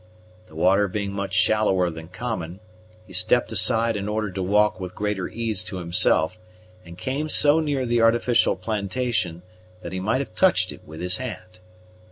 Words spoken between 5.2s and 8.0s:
ease to himself and came so near